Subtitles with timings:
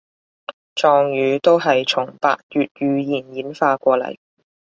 [0.73, 4.17] 壯語都係從百越語言演化過禮